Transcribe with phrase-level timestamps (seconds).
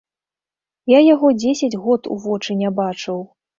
[0.91, 3.25] Я яго дзесяць год у вочы не бачыў.